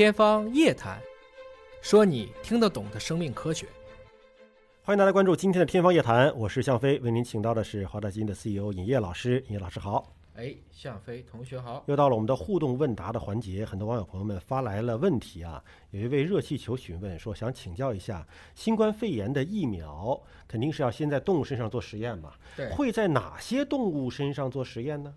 [0.00, 0.98] 天方夜谭，
[1.82, 3.66] 说你听得懂的生命科学。
[4.82, 9.44] 欢迎大家关注今天的《天方夜谭》，我是向飞，为您请到的是华大基因的 CEO 尹烨老师。
[9.48, 11.84] 尹烨老师好，哎，向飞同学好。
[11.86, 15.62] 又到了我们的互动问答的环节，很多网友朋友们发来了问题啊。
[15.90, 22.32] 有一位热气球询问说，想请教一下，新冠肺炎的疫苗肯定是要先在动物身上做实验嘛？
[22.56, 25.14] 对，会在哪些动物身上做实验呢？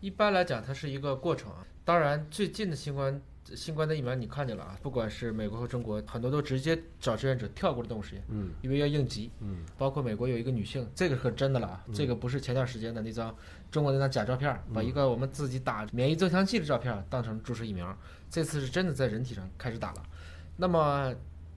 [0.00, 1.66] 一般来讲，它是一个过程啊。
[1.82, 3.18] 当然，最近的新冠
[3.54, 9.30] 新冠的疫苗你看见了啊，不管是美国和中国，很多都直接找志愿者跳过了动物实验，嗯因为要应急。
[9.40, 13.34] 嗯包括美国有一个女性，这个可真的了啊，这个不是前段时间的那张
[13.70, 17.96] 中国那张假照片，把一个我们自己打免疫增强剂的照片当成注射疫苗，
[18.30, 20.02] 这次是真的在人体上开始打了。
[20.56, 21.14] 那么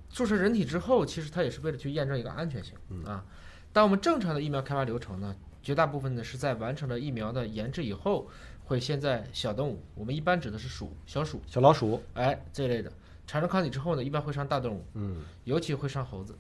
[0.10, 2.74] 注射人体之后，其实它也是为了去验证一个安全性
[3.06, 3.24] 啊。
[3.72, 8.30] 但我们正常的疫苗开发流程呢，绝大部分呢是在完成了疫苗的研制以后，
[8.66, 12.92] 会先在小动物，我们一般指的是鼠、小鼠，小老鼠，哎这类的
[13.28, 16.36] 产生抗体之后呢，一般会上大动物，嗯，尤其会上猴子。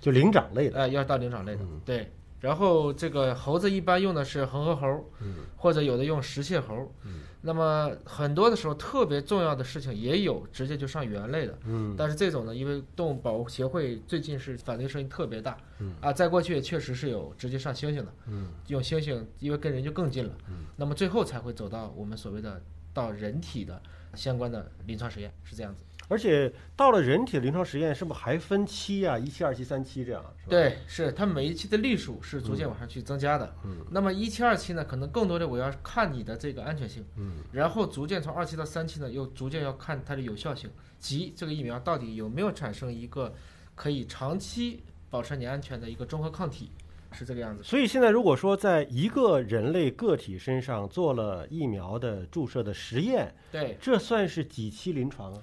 [0.00, 2.10] 就灵长类的，哎，要到灵长类的，嗯对。
[2.40, 5.36] 然后这个猴子一般用的是恒河猴，嗯。
[5.56, 6.92] 或者有的用石蟹猴。
[7.04, 7.20] 嗯。
[7.40, 11.94] 那么很多的时候，特别重要的事情也有直接就上猿类的，嗯。
[11.96, 15.94] 但是这种呢，因为动物保护协会最近是反对声音特别大，嗯。
[16.00, 18.48] 啊，在过去也确实是有直接上猩猩的，嗯。
[18.68, 20.66] 用猩猩，因为跟人就更近了，嗯。
[20.76, 23.80] 那么最后才会走到我们所谓的到人体的
[24.14, 25.80] 相关的临床实验，是这样子。
[26.08, 29.18] 而且到了人体的临床实验，是不是还分期啊？
[29.18, 30.22] 一期、二期、三期这样？
[30.22, 33.54] 是吧，对，是它每一期的例数是逐渐往上去增加的。
[33.64, 43.34] 嗯那么一期、二期呢，可能更多的我要看你的这个安全性，嗯然后逐渐从二期到三期呢，又逐渐要看它的有效性，即这个疫苗到底有没有产生一个
[43.74, 46.70] 可以长期保持你安全的一个中和抗体，
[47.10, 47.62] 是这个样子。
[47.64, 55.42] 所以现在如果说在一个人类个体身上做了疫苗的注射的实验，对，这算是几期临床啊？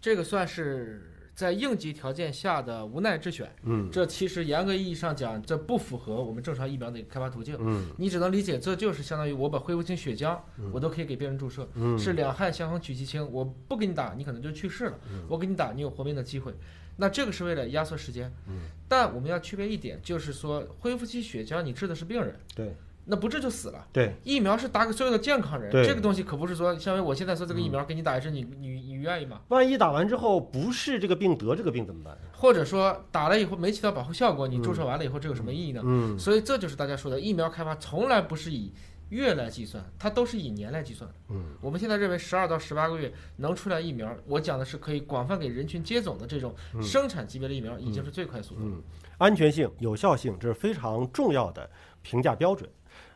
[0.00, 3.50] 这个算是在应急条件下的无奈之选。
[3.62, 7.56] 嗯这其实严格意义上讲，这不符合我们正常疫苗的一个开发途径。
[7.60, 10.38] 嗯你只能理解，这就是相当于我把恢复性血浆，
[10.72, 13.26] 我都可以给病人注射，嗯是两害相衡取其轻。
[13.32, 16.52] 我不给你打，你可能就去世了；嗯我给你打，你有活命的机会。
[16.96, 18.32] 那这个是为了压缩时间。
[18.48, 22.74] 嗯但我们要区别一点，就是说恢复期血浆你治的是病人，对
[23.08, 23.86] 那不治就死了。
[23.92, 29.40] 对，疫苗是打给所有的健康人，这个东西可不是说，像我现在说这个疫苗给你打一针，你你你愿意吗？
[29.48, 32.16] 万一打完之后不是这个病得这个病怎么办？
[32.32, 35.82] 或者说打了以后没起到保护效果，你注射完了以后这有什么意义呢？
[35.84, 38.72] 嗯所以这就是大家说的，疫苗开发从来不是以
[39.08, 41.16] 月来计算，它都是以年来计算的。
[41.30, 48.60] 嗯我们现在认为十二到十八个月能出来疫苗，我讲的是可以广泛给人群接种的这种生产级别的疫苗，已经是最快速的。
[48.62, 48.82] 嗯，
[49.16, 51.68] 安全性、有效性这是非常重要的
[52.02, 52.68] 评价标准。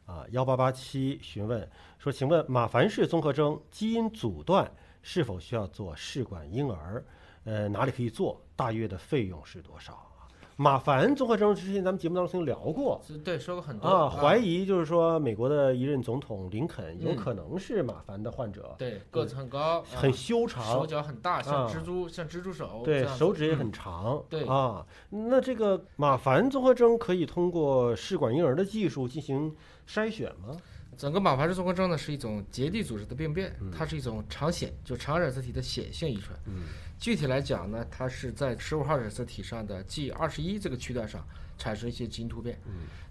[0.07, 1.69] 啊，幺八八七询问
[1.99, 4.71] 说，请问马凡氏综合征基因阻断
[5.03, 7.05] 是否需要做试管婴儿？
[7.45, 8.41] 呃，哪里可以做？
[8.55, 10.12] 大约的费用是多少？
[10.57, 13.01] 马凡综合征之前咱们节目当中曾经聊过。
[13.25, 13.89] 对，说过很多。
[13.89, 23.59] 啊，怀疑就是说美国的一任总统林肯有嗯可能是马凡的患者，对个子很高，很修长，手脚很大，像啊蜘蛛，像蜘蛛手，对手指也嗯。
[23.59, 24.45] 很长，对。
[24.45, 24.85] 啊。
[25.11, 29.55] 那这个马凡综合征可以通过试管婴儿的技术进行
[29.89, 30.57] 筛选吗？
[30.97, 36.39] 整个马凡氏综合征呢是一种结缔组织的病变，它是一种常显，就常染色体的显性遗传。
[36.47, 36.63] 嗯
[36.99, 41.27] 具体来讲呢，它是在十五号染色体上的 G 二十一这个区段上
[41.59, 42.61] 产生一些基因突变。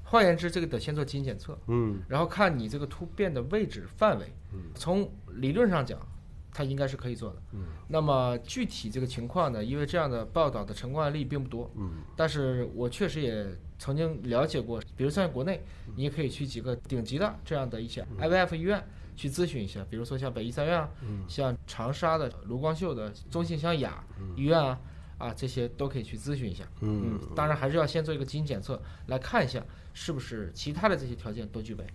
[0.03, 4.31] 换言之，这个得先做基因检测，嗯然后看你这个突变的位置范围。
[4.75, 5.99] 从理论上讲，
[6.53, 7.41] 它应该是可以做的。
[7.53, 7.65] 嗯。
[7.87, 12.03] 那么具体这个情况呢，因为这样的报道的成功案例并不多，嗯。
[12.15, 13.47] 但是我确实也
[13.79, 15.63] 曾经了解过，比如像国内，
[15.95, 18.83] 你也可以去几个顶级的这样的一些 IVF 医院
[19.15, 20.89] 去咨询一下，比如说像北医三院啊，
[21.27, 24.03] 像长沙的卢光秀的中信湘雅
[24.35, 24.79] 医院啊，
[25.17, 26.63] 啊这些都可以去咨询一下。
[26.81, 27.19] 嗯。
[27.35, 29.63] 当然还是要先做一个基因检测，来看一下
[29.93, 31.85] 是不是其他的这些条件都具备。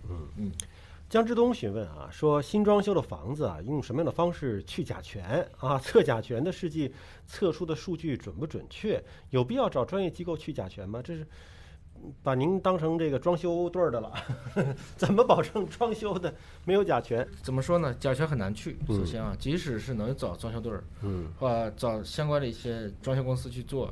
[1.09, 5.23] 江志东询问啊，说新装修的房子啊，用什么样的方式去甲醛
[5.57, 5.79] 啊？
[5.79, 6.93] 测甲醛的试剂
[7.25, 9.01] 测出的数据准不准确？
[9.29, 11.01] 有必要找专业机构去甲醛吗？
[11.01, 11.25] 这是
[12.21, 14.11] 把您当成这个装修队儿的了，
[14.97, 16.33] 怎么保证装修的
[16.65, 17.25] 没有甲醛？
[17.41, 17.93] 怎么说呢？
[17.93, 18.77] 甲醛很难去。
[18.89, 23.89] 首先啊，即使是能找装修队儿，嗯或找相关的一些装修公司去做，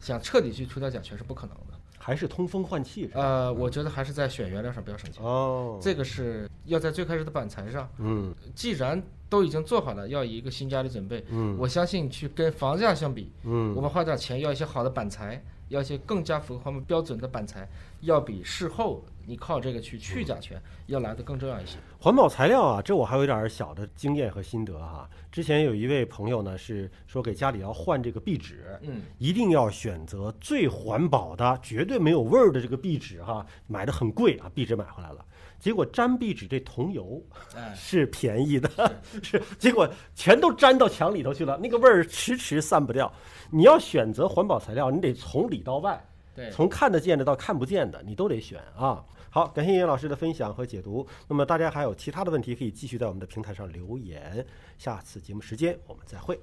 [0.00, 1.78] 想彻底去除掉甲醛是不可能的。
[2.00, 3.10] 还是通风换气？
[3.12, 5.22] 呃，我觉得还是在选原料上比较省钱。
[5.22, 8.34] 哦，这个是要在最开始的板材上，嗯。
[8.54, 11.56] 既然都已经做好了，要以一个新家的准备，嗯。
[11.58, 13.74] 我相信去跟房价相比，嗯。
[13.74, 17.68] 我们花点钱要一些好的板材，要一些更加符合他们标准的板材，
[18.02, 21.76] 要比事后你靠这个去去甲醛要来的更重要一些。
[22.00, 35.24] 环保材料啊，这我还有一点儿小的经验和心得哈、之前有一位朋友呢是说给家里要换这个壁纸，嗯，一定要选择最环保的、绝对没有味儿的这个壁纸哈、买的很贵啊，壁纸买回来了。
[35.58, 37.22] 结果粘壁纸这桐油
[37.56, 38.70] 哎，是便宜的，
[39.22, 43.12] 是结果全都粘到墙里头去了，那个味儿迟迟散不掉。
[43.50, 46.02] 你要选择环保材料，你得从里到外，
[46.34, 49.04] 对，从看得见的到看不见的，你都得选啊。
[49.30, 51.06] 好，感谢叶老师的分享和解读。
[51.26, 54.44] 那么大家还有其他的问题，可以继续在我们的平台上留言。
[54.78, 56.40] 下次节目时间我们再会。